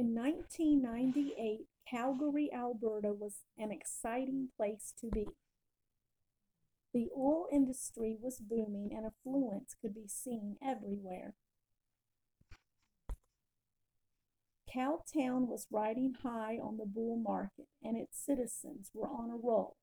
[0.00, 5.26] In 1998, Calgary, Alberta was an exciting place to be.
[6.94, 11.34] The oil industry was booming and affluence could be seen everywhere.
[14.74, 19.76] Cowtown was riding high on the bull market and its citizens were on a roll.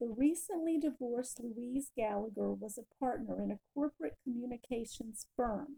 [0.00, 5.76] The recently divorced Louise Gallagher was a partner in a corporate communications firm.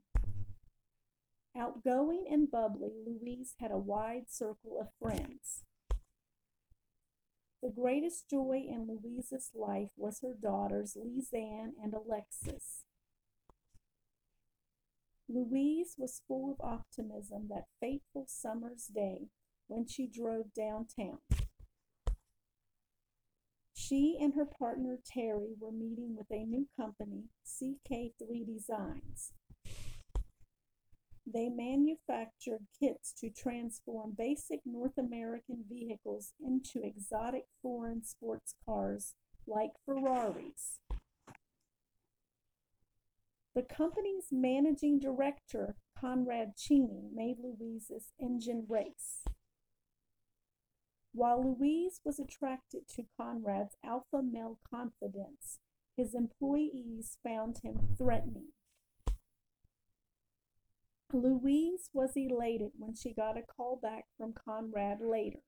[1.57, 5.65] Outgoing and bubbly, Louise had a wide circle of friends.
[7.63, 12.85] The greatest joy in Louise's life was her daughters, Lizanne and Alexis.
[15.29, 19.29] Louise was full of optimism that fateful summer's day
[19.67, 21.19] when she drove downtown.
[23.75, 29.33] She and her partner Terry were meeting with a new company, CK3 Designs.
[31.31, 39.15] They manufactured kits to transform basic North American vehicles into exotic foreign sports cars
[39.47, 40.79] like Ferraris.
[43.55, 49.25] The company's managing director, Conrad Cheney, made Louise's engine race.
[51.13, 55.59] While Louise was attracted to Conrad's alpha male confidence,
[55.95, 58.53] his employees found him threatening.
[61.13, 65.41] Louise was elated when she got a call back from Conrad later.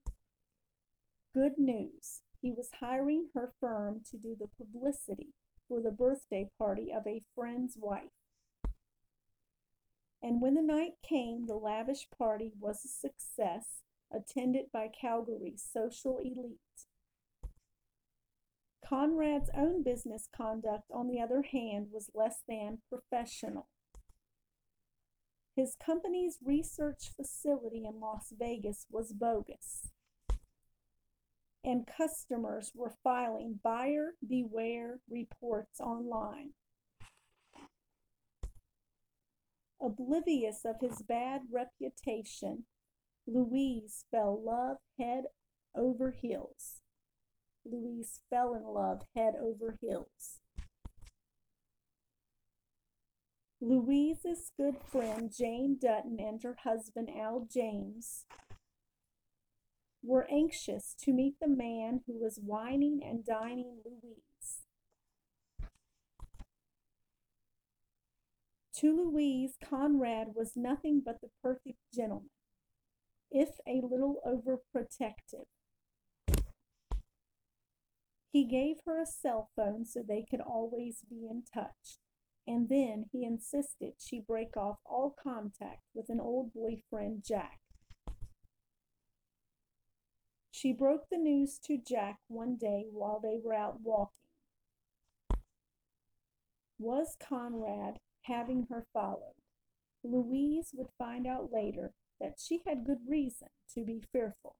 [1.35, 5.35] Good news, he was hiring her firm to do the publicity
[5.69, 8.11] for the birthday party of a friend's wife.
[10.23, 16.19] And when the night came, the lavish party was a success, attended by Calgary's social
[16.19, 16.59] elite.
[18.85, 23.69] Conrad's own business conduct, on the other hand, was less than professional.
[25.57, 29.91] His company's research facility in Las Vegas was bogus
[31.65, 36.51] and customers were filing buyer beware reports online.
[39.83, 42.65] Oblivious of his bad reputation,
[43.27, 45.25] Louise fell love head
[45.75, 46.81] over heels.
[47.65, 50.40] Louise fell in love head over heels.
[53.63, 58.25] Louise's good friend Jane Dutton and her husband Al James
[60.03, 64.63] were anxious to meet the man who was wining and dining Louise.
[68.77, 72.31] To Louise, Conrad was nothing but the perfect gentleman,
[73.31, 75.45] if a little overprotective.
[78.33, 81.99] He gave her a cell phone so they could always be in touch,
[82.47, 87.61] and then he insisted she break off all contact with an old boyfriend, Jack.
[90.51, 94.21] She broke the news to Jack one day while they were out walking.
[96.79, 99.35] Was Conrad having her followed?
[100.03, 104.57] Louise would find out later that she had good reason to be fearful.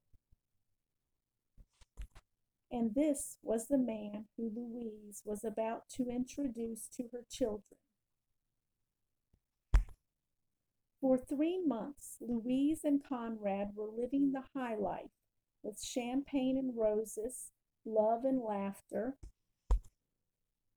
[2.71, 7.79] And this was the man who Louise was about to introduce to her children.
[11.01, 15.11] For three months, Louise and Conrad were living the high life
[15.63, 17.51] with champagne and roses,
[17.85, 19.17] love and laughter.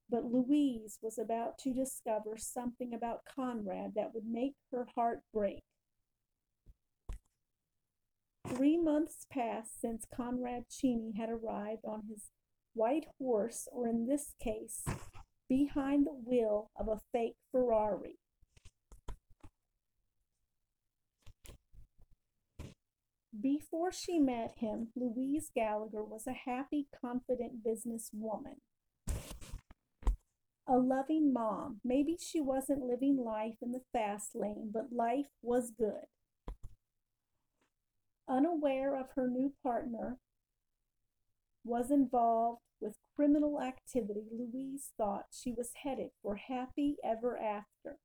[0.08, 5.64] But Louise was about to discover something about Conrad that would make her heart break.
[8.46, 12.30] Three months passed since Conrad Cheney had arrived on his
[12.74, 14.84] white horse, or in this case,
[15.48, 18.18] behind the wheel of a fake Ferrari.
[23.40, 28.60] Before she met him, Louise Gallagher was a happy, confident businesswoman.
[30.66, 31.80] A loving mom.
[31.84, 36.06] Maybe she wasn't living life in the fast lane, but life was good.
[38.28, 40.18] Unaware of her new partner
[41.64, 47.98] was involved with criminal activity, Louise thought she was headed for happy ever after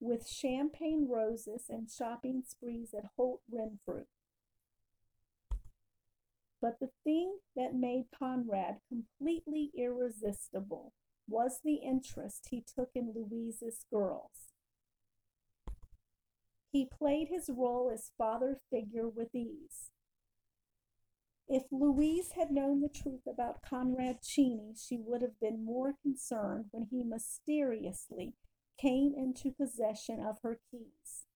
[0.00, 4.04] with champagne roses and shopping sprees at Holt Renfrew.
[6.62, 10.92] But the thing that made Conrad completely irresistible
[11.28, 14.52] was the interest he took in Louise's girls.
[16.72, 19.90] He played his role as father figure with ease.
[21.48, 26.66] If Louise had known the truth about Conrad Cheney, she would have been more concerned
[26.70, 28.34] when he mysteriously
[28.80, 31.26] came into possession of her keys.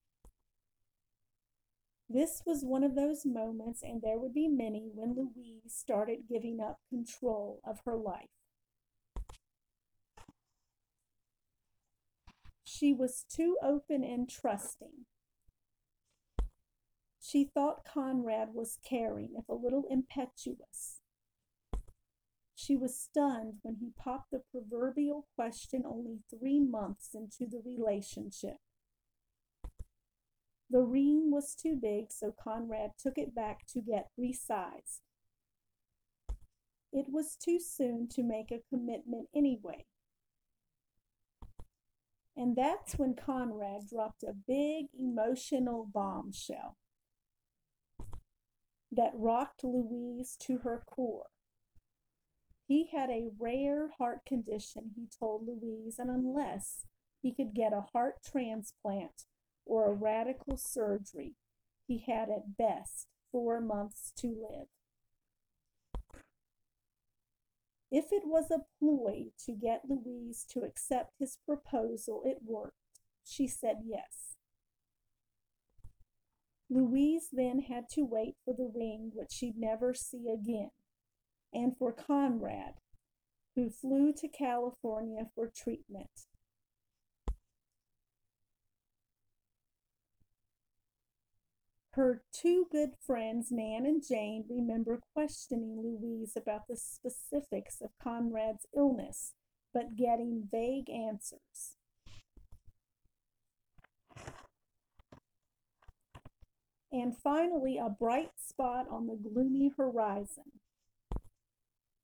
[2.08, 6.60] This was one of those moments, and there would be many, when Louise started giving
[6.60, 8.28] up control of her life.
[12.62, 15.06] She was too open and trusting.
[17.26, 21.00] She thought Conrad was caring, if a little impetuous.
[22.54, 28.58] She was stunned when he popped the proverbial question only three months into the relationship.
[30.68, 35.00] The ring was too big, so Conrad took it back to get resized.
[36.92, 39.86] It was too soon to make a commitment anyway.
[42.36, 46.76] And that's when Conrad dropped a big emotional bombshell
[48.96, 51.26] that rocked Louise to her core.
[52.66, 56.86] He had a rare heart condition, he told Louise, and unless
[57.20, 59.24] he could get a heart transplant
[59.66, 61.34] or a radical surgery,
[61.86, 64.68] he had at best four months to live.
[67.90, 72.76] If it was a ploy to get Louise to accept his proposal, it worked.
[73.24, 74.33] She said yes.
[76.74, 80.70] Louise then had to wait for the ring, which she'd never see again,
[81.52, 82.74] and for Conrad,
[83.54, 86.26] who flew to California for treatment.
[91.92, 98.66] Her two good friends, Nan and Jane, remember questioning Louise about the specifics of Conrad's
[98.76, 99.34] illness,
[99.72, 101.73] but getting vague answers.
[106.94, 110.60] And finally, a bright spot on the gloomy horizon.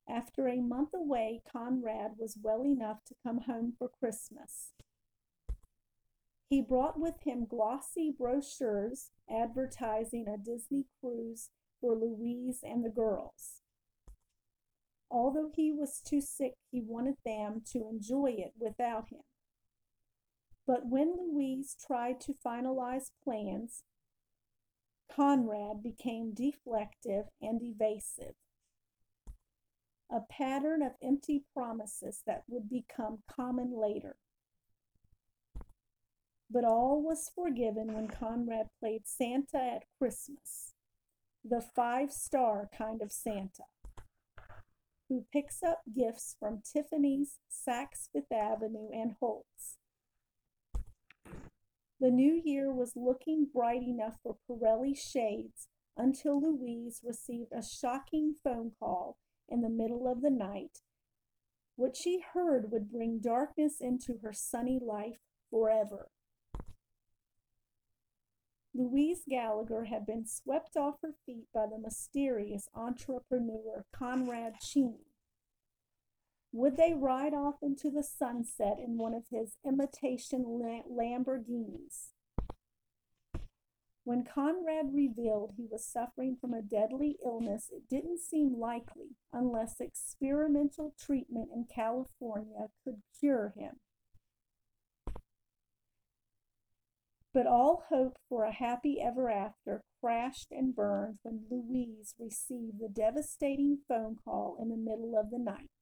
[0.05, 4.73] After a month away, Conrad was well enough to come home for Christmas.
[6.49, 13.61] He brought with him glossy brochures advertising a Disney cruise for Louise and the girls.
[15.09, 19.21] Although he was too sick, he wanted them to enjoy it without him.
[20.67, 23.83] But when Louise tried to finalize plans,
[25.15, 28.35] Conrad became deflective and evasive.
[30.09, 34.17] A pattern of empty promises that would become common later.
[36.49, 40.73] But all was forgiven when Conrad played Santa at Christmas,
[41.43, 43.63] the five star kind of Santa,
[45.07, 49.77] who picks up gifts from Tiffany's, Saks Fifth Avenue, and Holt's.
[52.01, 58.33] The new year was looking bright enough for Pirelli shades until Louise received a shocking
[58.43, 59.17] phone call
[59.47, 60.79] in the middle of the night.
[61.75, 65.19] What she heard would bring darkness into her sunny life
[65.51, 66.09] forever.
[68.73, 75.10] Louise Gallagher had been swept off her feet by the mysterious entrepreneur Conrad Cheney.
[76.53, 80.43] Would they ride off into the sunset in one of his imitation
[80.89, 82.11] Lamborghinis?
[84.03, 89.79] When Conrad revealed he was suffering from a deadly illness, it didn't seem likely unless
[89.79, 93.79] experimental treatment in California could cure him.
[97.33, 102.89] But all hope for a happy ever after crashed and burned when Louise received the
[102.89, 105.80] devastating phone call in the middle of the night.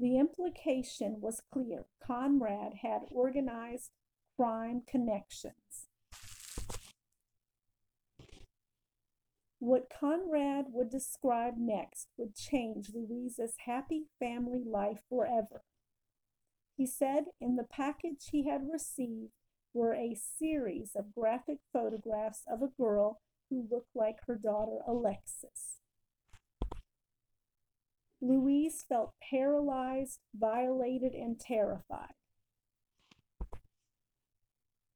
[0.00, 1.86] The implication was clear.
[2.00, 3.90] Conrad had organized
[4.36, 5.88] crime connections.
[9.58, 15.64] What Conrad would describe next would change Louise's happy family life forever.
[16.76, 19.32] He said in the package he had received
[19.74, 25.77] were a series of graphic photographs of a girl who looked like her daughter Alexis.
[28.20, 32.14] Louise felt paralyzed, violated, and terrified.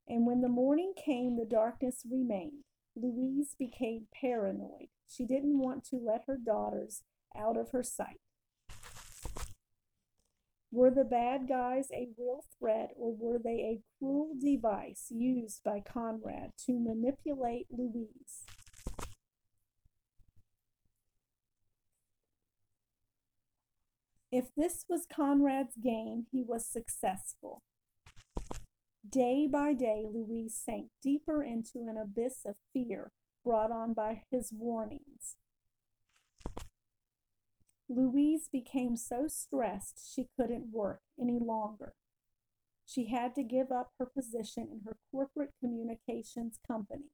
[0.09, 2.65] And when the morning came, the darkness remained.
[2.97, 4.89] Louise became paranoid.
[5.09, 7.03] She didn't want to let her daughters
[7.37, 8.21] out of her sight.
[10.71, 15.81] Were the bad guys a real threat or were they a cruel device used by
[15.81, 18.47] Conrad to manipulate Louise?
[24.33, 27.63] If this was Conrad's game, he was successful.
[29.07, 33.13] Day by day, Louise sank deeper into an abyss of fear
[33.45, 35.37] brought on by his warnings.
[37.91, 41.93] Louise became so stressed she couldn't work any longer.
[42.87, 47.11] she had to give up her position in her corporate communications company.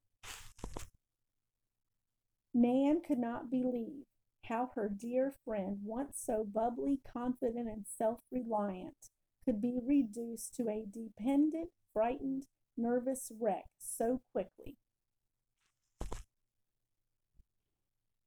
[2.53, 4.07] Nan could not believe
[4.49, 9.11] how her dear friend, once so bubbly, confident, and self reliant,
[9.45, 14.76] could be reduced to a dependent, frightened, nervous wreck so quickly.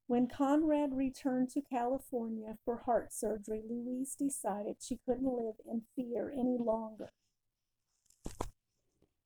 [0.08, 6.30] When Conrad returned to California for heart surgery, Louise decided she couldn't live in fear
[6.30, 7.14] any longer.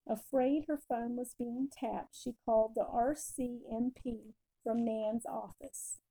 [0.07, 6.01] Afraid her phone was being tapped, she called the RCMP from Nan's office.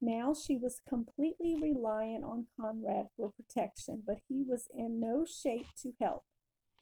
[0.00, 5.66] Now she was completely reliant on Conrad for protection, but he was in no shape
[5.82, 6.24] to help.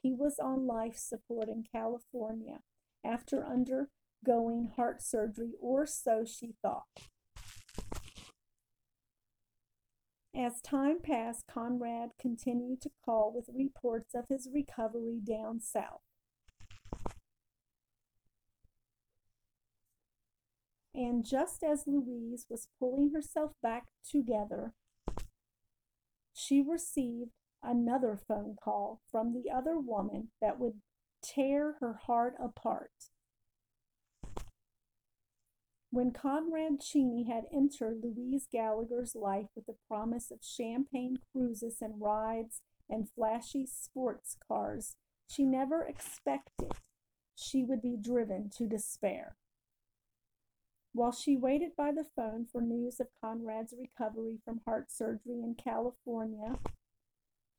[0.01, 2.59] He was on life support in California
[3.03, 6.85] after undergoing heart surgery, or so she thought.
[10.35, 16.06] As time passed, Conrad continued to call with reports of his recovery down south.
[20.97, 24.73] And just as Louise was pulling herself back together,
[26.33, 27.29] she received
[27.61, 30.81] another phone call from the other woman that would
[31.23, 33.11] tear her heart apart.
[35.91, 42.01] When Conrad Cheney had entered Louise Gallagher's life with the promise of champagne cruises and
[42.01, 44.95] rides and flashy sports cars,
[45.29, 46.71] she never expected
[47.35, 49.35] she would be driven to despair.
[50.97, 55.53] While she waited by the phone for news of Conrad's recovery from heart surgery in
[55.53, 56.57] California,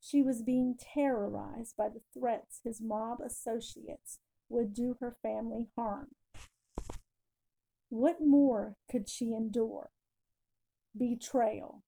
[0.01, 4.19] she was being terrorized by the threats his mob associates
[4.49, 6.09] would do her family harm.
[7.87, 9.91] What more could she endure?
[10.93, 11.83] Betrayal.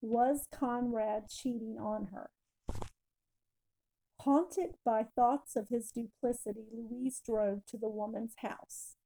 [0.00, 2.30] Was Conrad cheating on her?
[4.22, 8.96] Haunted by thoughts of his duplicity, Louise drove to the woman's house.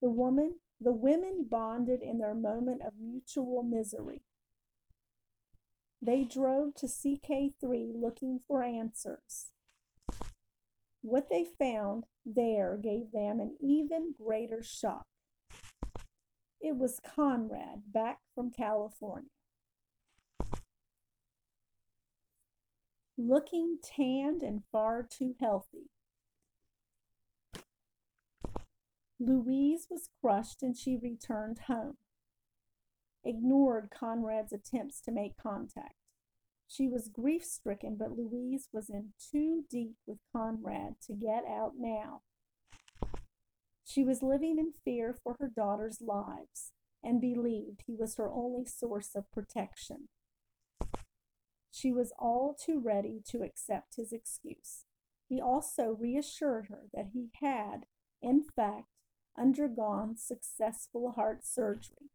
[0.00, 4.22] The woman, the women bonded in their moment of mutual misery.
[6.00, 9.48] They drove to CK3 looking for answers.
[11.02, 15.06] What they found there gave them an even greater shock.
[16.60, 19.30] It was Conrad back from California.
[23.16, 25.90] Looking tanned and far too healthy.
[29.20, 31.96] Louise was crushed and she returned home.
[33.24, 35.94] Ignored Conrad's attempts to make contact.
[36.68, 41.72] She was grief stricken, but Louise was in too deep with Conrad to get out
[41.78, 42.20] now.
[43.84, 46.72] She was living in fear for her daughter's lives
[47.02, 50.08] and believed he was her only source of protection.
[51.70, 54.84] She was all too ready to accept his excuse.
[55.28, 57.86] He also reassured her that he had,
[58.20, 58.97] in fact,
[59.38, 62.10] undergone successful heart surgery.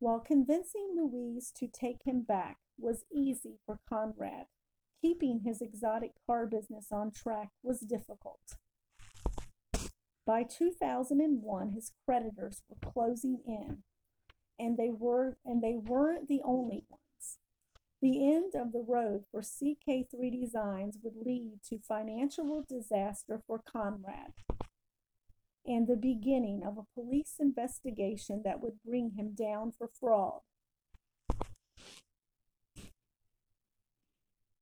[0.00, 4.46] While convincing Louise to take him back was easy for Conrad,
[5.02, 8.56] keeping his exotic car business on track was difficult.
[10.24, 13.78] By 2001, his creditors were closing in,
[14.58, 17.38] and they were and they weren't the only ones.
[18.00, 24.34] The end of the road for CK3 Designs would lead to financial disaster for Conrad
[25.66, 30.40] and the beginning of a police investigation that would bring him down for fraud.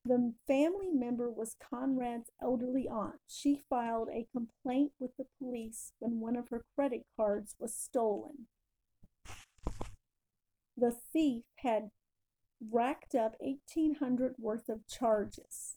[0.04, 3.18] The family member was Conrad's elderly aunt.
[3.26, 8.46] She filed a complaint with the police when one of her credit cards was stolen.
[10.76, 11.90] The thief had
[12.70, 15.76] racked up 1800 worth of charges.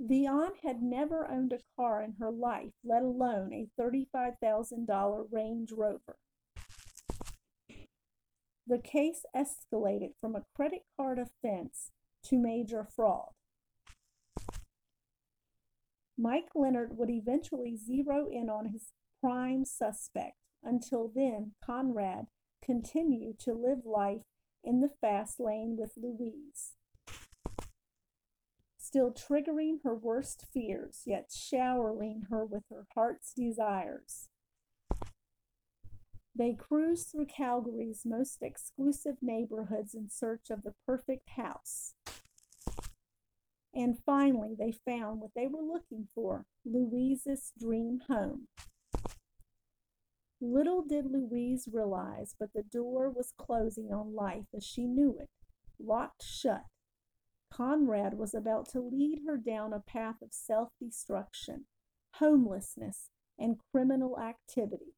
[0.00, 6.16] Aunt had never owned a car in her life, let alone a $35,000 Range Rover.
[8.66, 11.90] The case escalated from a credit card offense
[12.24, 13.30] to major fraud.
[16.16, 20.36] Mike Leonard would eventually zero in on his prime suspect.
[20.62, 22.26] Until then, Conrad
[22.64, 24.22] continued to live life
[24.62, 26.76] in the fast lane with Louise
[28.94, 34.28] still triggering her worst fears, yet showering her with her heart's desires.
[36.32, 41.94] They cruised through Calgary's most exclusive neighborhoods in search of the perfect house.
[43.74, 48.46] And finally, they found what they were looking for Louise's dream home.
[50.40, 55.30] Little did Louise realize, but the door was closing on life as she knew it,
[55.80, 56.62] locked shut.
[57.56, 61.66] Conrad was about to lead her down a path of self destruction,
[62.14, 64.96] homelessness, and criminal activity.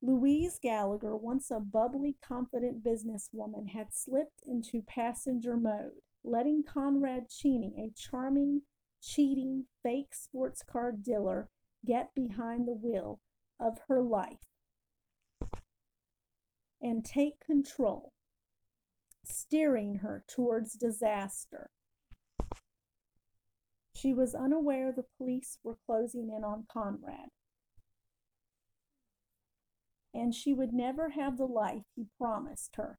[0.00, 7.74] Louise Gallagher, once a bubbly, confident businesswoman, had slipped into passenger mode, letting Conrad Cheney,
[7.76, 8.62] a charming,
[9.02, 11.50] cheating, fake sports car dealer,
[11.84, 13.20] get behind the wheel
[13.60, 14.46] of her life
[16.80, 18.12] and take control,
[19.24, 21.70] steering her towards disaster.
[23.94, 27.30] She was unaware the police were closing in on Conrad
[30.14, 32.98] and she would never have the life he promised her.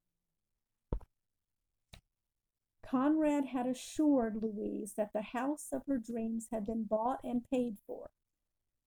[2.86, 7.78] Conrad had assured Louise that the house of her dreams had been bought and paid
[7.86, 8.10] for.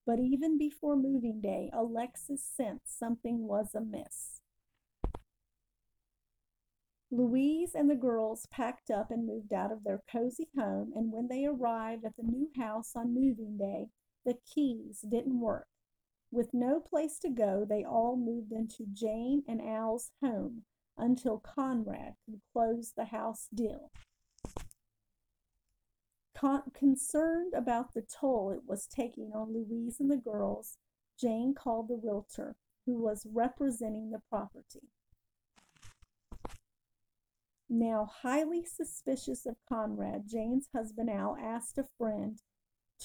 [0.05, 4.41] But even before moving day, Alexis sensed something was amiss.
[7.14, 11.28] Louise and the girls packed up and moved out of their cozy home, and when
[11.28, 13.88] they arrived at the new house on moving day,
[14.25, 15.66] the keys didn't work.
[16.31, 20.62] With no place to go, they all moved into Jane and Al's home
[20.97, 23.90] until Conrad could close the house deal.
[26.35, 30.78] Con- concerned about the toll it was taking on Louise and the girls,
[31.21, 34.88] Jane called the realtor who was representing the property.
[37.75, 42.38] Now, highly suspicious of Conrad, Jane's husband Al asked a friend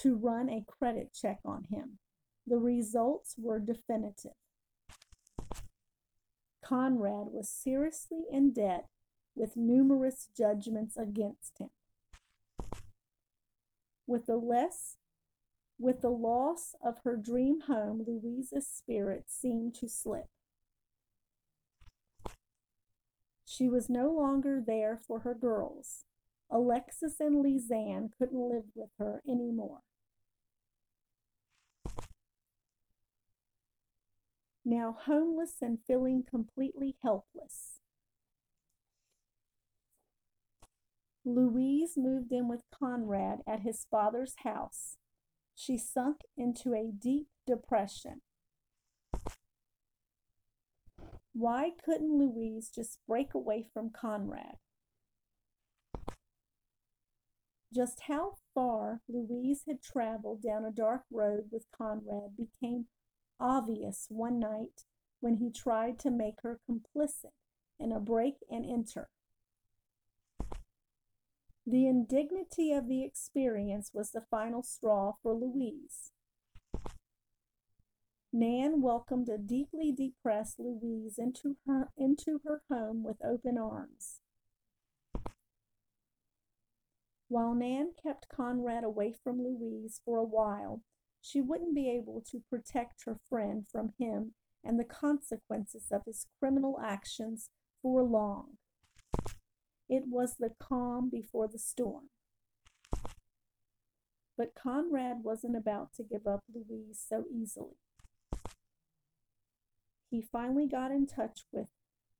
[0.01, 1.99] to run a credit check on him.
[2.45, 4.33] The results were definitive.
[6.61, 8.87] Conrad was seriously in debt
[9.35, 11.69] with numerous judgments against him.
[14.05, 14.97] With the less
[15.79, 20.27] with the loss of her dream home, Louise's spirit seemed to slip.
[23.47, 26.03] She was no longer there for her girls.
[26.51, 29.81] Alexis and Lizanne couldn't live with her anymore.
[34.67, 37.79] now homeless and feeling completely helpless.
[41.23, 44.97] Louise moved in with Conrad at his father's house.
[45.55, 48.21] She sunk into a deep depression.
[51.39, 54.57] Why couldn't Louise just break away from Conrad?
[57.71, 62.87] Just how far Louise had traveled down a dark road with Conrad became
[63.39, 64.85] obvious one night
[65.19, 67.35] when he tried to make her complicit
[67.79, 69.09] in a break and enter.
[71.67, 76.11] The indignity of the experience was the final straw for Louise.
[78.33, 84.21] Nan welcomed a deeply depressed Louise into her, into her home with open arms.
[87.29, 90.81] While Nan kept Conrad away from Louise for a while,
[91.21, 96.25] she wouldn't be able to protect her friend from him and the consequences of his
[96.39, 97.49] criminal actions
[97.81, 98.57] for long.
[99.89, 102.09] It was the calm before the storm.
[104.37, 107.77] But Conrad wasn't about to give up Louise so easily.
[110.09, 111.67] He finally got in touch with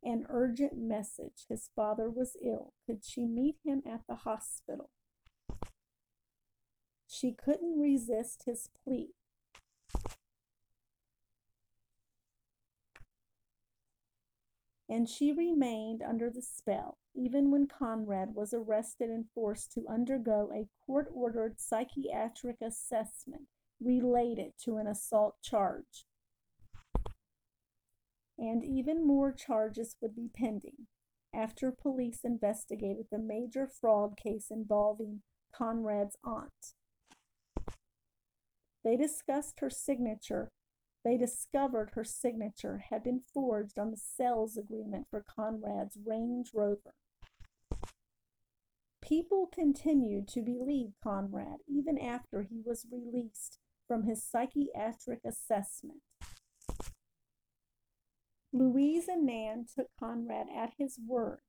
[0.03, 1.45] an urgent message.
[1.49, 2.73] His father was ill.
[2.85, 4.89] Could she meet him at the hospital?
[7.07, 9.09] She couldn't resist his plea.
[14.89, 20.49] And she remained under the spell, even when Conrad was arrested and forced to undergo
[20.53, 23.47] a court ordered psychiatric assessment
[23.81, 26.06] related to an assault charge.
[28.37, 30.87] And even more charges would be pending
[31.33, 35.21] after police investigated the major fraud case involving
[35.51, 36.73] Conrad's aunt.
[38.83, 40.51] They discussed her signature.
[41.03, 46.93] They discovered her signature had been forged on the sales agreement for Conrad's Range Rover.
[49.01, 56.01] People continued to believe Conrad even after he was released from his psychiatric assessment.
[58.57, 61.41] Louise and Nan took Conrad at his word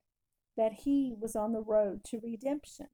[0.57, 2.89] that he was on the road to redemption.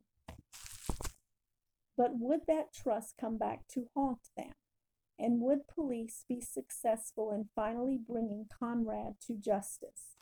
[1.96, 4.52] But would that trust come back to haunt them?
[5.18, 10.16] And would police be successful in finally bringing Conrad to justice?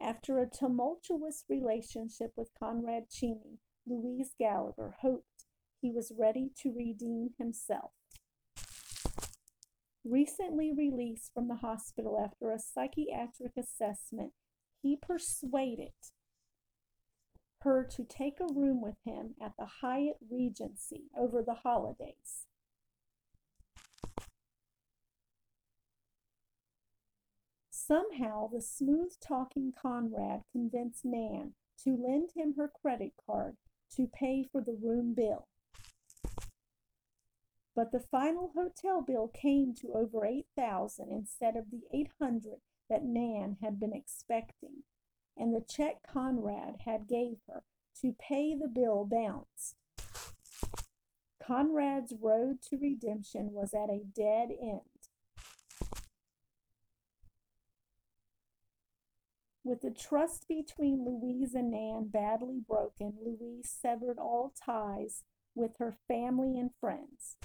[0.00, 5.46] After a tumultuous relationship with Conrad Cheney, Louise Gallagher hoped
[5.80, 7.92] he was ready to redeem himself.
[10.08, 14.32] Recently released from the hospital after a psychiatric assessment,
[14.80, 15.92] he persuaded
[17.60, 22.46] her to take a room with him at the Hyatt Regency over the holidays.
[27.68, 31.52] Somehow, the smooth talking Conrad convinced Nan
[31.84, 33.56] to lend him her credit card
[33.96, 35.48] to pay for the room bill.
[37.78, 42.54] But the final hotel bill came to over 8000 instead of the 800
[42.90, 44.82] that Nan had been expecting,
[45.36, 47.62] and the check Conrad had gave her
[48.00, 49.76] to pay the bill bounced.
[51.40, 54.80] Conrad's road to redemption was at a dead end.
[59.62, 65.22] With the trust between Louise and Nan badly broken, Louise severed all ties
[65.54, 67.36] with her family and friends.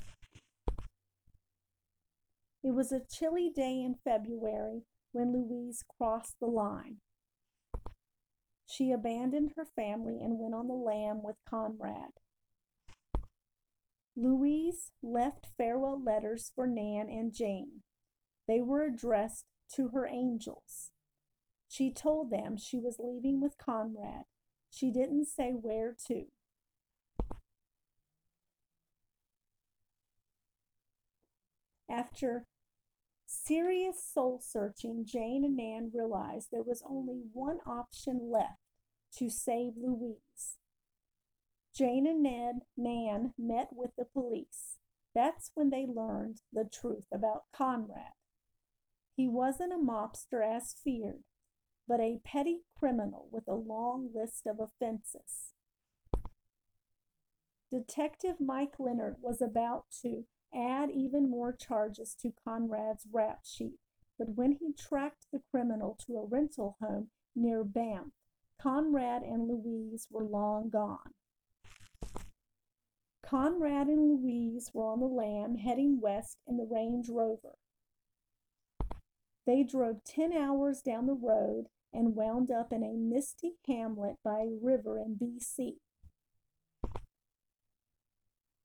[2.63, 6.97] It was a chilly day in February when Louise crossed the line.
[8.65, 12.11] She abandoned her family and went on the lam with Conrad.
[14.15, 17.81] Louise left farewell letters for Nan and Jane.
[18.47, 19.45] They were addressed
[19.75, 20.91] to her angels.
[21.67, 24.23] She told them she was leaving with Conrad.
[24.69, 26.25] She didn't say where to.
[31.89, 32.45] After
[33.45, 38.59] serious soul searching, Jane and Nan realized there was only one option left
[39.17, 40.57] to save Louise.
[41.75, 44.77] Jane and Ned Nan met with the police.
[45.15, 48.13] That's when they learned the truth about Conrad.
[49.15, 51.23] He wasn't a mobster as feared
[51.87, 55.53] but a petty criminal with a long list of offenses.
[57.71, 63.79] Detective Mike Leonard was about to add even more charges to Conrad's rap sheet,
[64.17, 68.11] but when he tracked the criminal to a rental home near Banff,
[68.61, 71.13] Conrad and Louise were long gone.
[73.25, 77.57] Conrad and Louise were on the lam heading west in the Range Rover.
[79.45, 84.41] They drove 10 hours down the road and wound up in a misty hamlet by
[84.41, 85.77] a river in BC.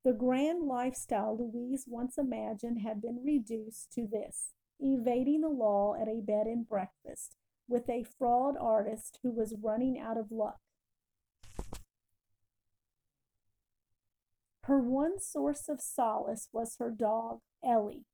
[0.08, 6.08] The grand lifestyle Louise once imagined had been reduced to this evading the law at
[6.08, 7.36] a bed and breakfast
[7.68, 10.60] with a fraud artist who was running out of luck.
[14.62, 18.06] Her one source of solace was her dog, Ellie,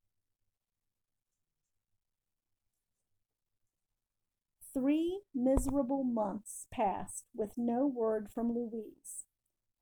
[4.73, 9.27] Three miserable months passed with no word from Louise.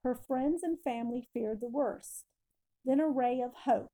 [0.02, 2.24] Her friends and family feared the worst.
[2.84, 3.92] Then a ray of hope.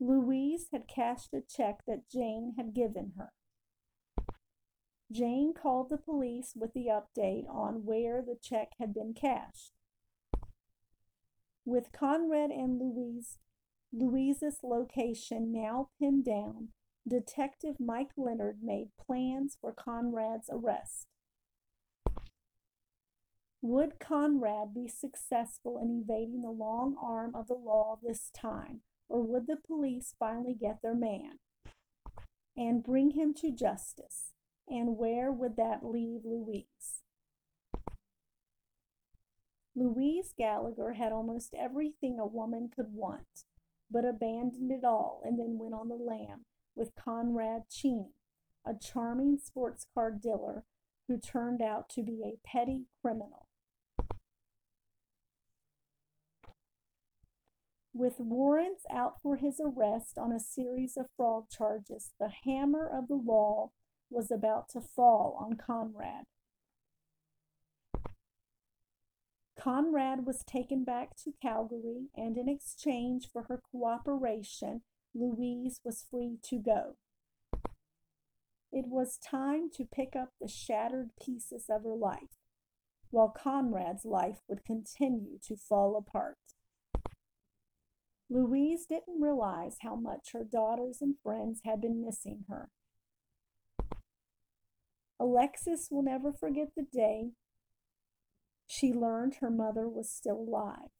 [0.00, 3.32] Louise had cashed a check that Jane had given her.
[5.10, 9.72] Jane called the police with the update on where the check had been cashed.
[11.64, 13.38] With Conrad and Louise,
[13.92, 16.68] Louise's location now pinned down,
[17.06, 21.06] Detective Mike Leonard made plans for Conrad's arrest.
[23.60, 29.22] Would Conrad be successful in evading the long arm of the law this time, or
[29.22, 31.40] would the police finally get their man
[32.56, 34.32] and bring him to justice?
[34.68, 37.02] And where would that leave Louise?
[39.74, 43.44] Louise Gallagher had almost everything a woman could want,
[43.90, 46.44] but abandoned it all and then went on the lam
[46.76, 48.14] with Conrad Cheney,
[48.64, 50.64] a charming sports car dealer
[51.08, 53.47] who turned out to be a petty criminal.
[57.94, 63.08] With warrants out for his arrest on a series of fraud charges, the hammer of
[63.08, 63.70] the law
[64.10, 66.24] was about to fall on Conrad.
[69.58, 74.82] Conrad was taken back to Calgary, and in exchange for her cooperation,
[75.14, 76.96] Louise was free to go.
[78.70, 82.36] It was time to pick up the shattered pieces of her life,
[83.10, 86.36] while Conrad's life would continue to fall apart.
[88.30, 92.70] Louise didn't realize how much her daughters and friends had been missing her.
[95.18, 97.30] Alexis will never forget the day
[98.66, 100.90] she learned her mother was still alive.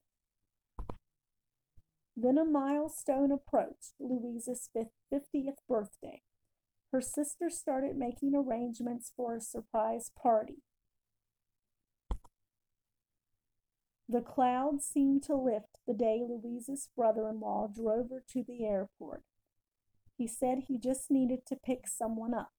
[2.16, 6.22] Then a milestone approached Louise's 50th birthday.
[6.90, 10.62] Her sister started making arrangements for a surprise party.
[14.08, 18.64] The clouds seemed to lift the day Louise's brother in law drove her to the
[18.64, 19.22] airport.
[20.16, 22.52] He said he just needed to pick someone up.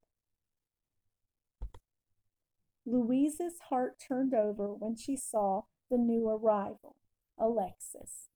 [2.86, 6.96] Louise's heart turned over when she saw the new arrival,
[7.38, 8.29] Alexis.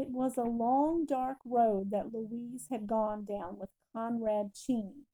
[0.00, 5.04] It was a long, dark road that Louise had gone down with Conrad Cheney.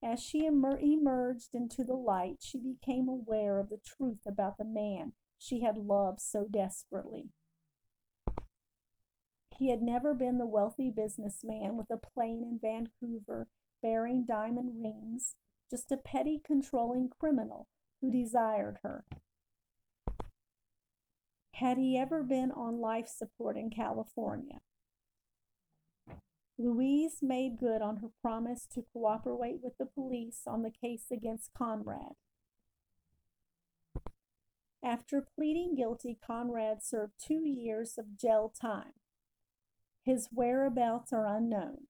[0.00, 4.64] As she emer- emerged into the light, she became aware of the truth about the
[4.64, 7.30] man she had loved so desperately.
[9.58, 13.48] He had never been the wealthy businessman with a plane in Vancouver
[13.82, 15.34] bearing diamond rings,
[15.68, 17.66] just a petty, controlling criminal
[18.00, 19.04] who desired her.
[21.58, 24.60] Had he ever been on life support in California?
[26.56, 31.52] Louise made good on her promise to cooperate with the police on the case against
[31.54, 32.14] Conrad.
[34.84, 38.92] After pleading guilty, Conrad served two years of jail time.
[40.04, 41.88] His whereabouts are unknown.